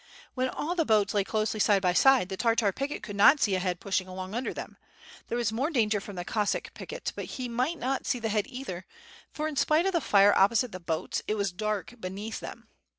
When 0.33 0.49
all 0.49 0.73
the 0.73 0.83
boats 0.83 1.13
lay 1.13 1.23
closely 1.23 1.59
side 1.59 1.83
by 1.83 1.93
side, 1.93 2.29
the 2.29 2.35
Tartar 2.35 2.71
picket 2.71 3.03
could 3.03 3.15
not 3.15 3.39
see 3.39 3.53
a 3.53 3.59
head 3.59 3.79
pushing 3.79 4.07
along 4.07 4.33
under 4.33 4.51
them. 4.51 4.75
There 5.27 5.37
was 5.37 5.51
more 5.51 5.69
danger 5.69 6.01
from 6.01 6.15
the 6.15 6.25
Cossack 6.25 6.73
picket, 6.73 7.13
but 7.15 7.25
he 7.25 7.47
might 7.47 7.77
not 7.77 8.07
see 8.07 8.17
the 8.17 8.29
head 8.29 8.47
either, 8.47 8.87
for 9.31 9.47
in 9.47 9.55
spite 9.55 9.85
of 9.85 9.93
the 9.93 10.01
fire 10.01 10.35
opposite 10.35 10.71
the 10.71 10.79
boats, 10.79 11.21
it 11.27 11.35
was 11.35 11.51
dark 11.51 11.93
beneath 12.01 12.39
them. 12.39 12.67